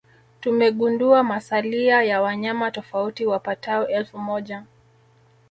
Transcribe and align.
Tumegundua 0.41 1.23
masalia 1.23 2.03
ya 2.03 2.21
wanyama 2.21 2.71
tofauti 2.71 3.25
wapatao 3.25 3.87
elfu 3.87 4.17
moja 4.17 4.63